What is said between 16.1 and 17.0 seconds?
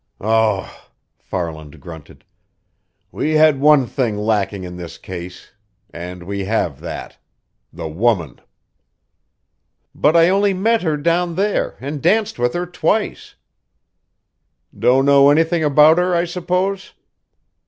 I suppose?"